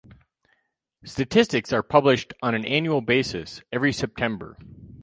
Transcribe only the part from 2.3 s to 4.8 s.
on an annual basis every September.